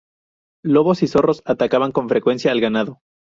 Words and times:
Lobos 0.63 1.03
y 1.03 1.07
zorros 1.07 1.43
atacaban 1.45 1.91
con 1.91 2.09
frecuencia 2.09 2.51
al 2.51 2.59
ganado. 2.59 3.01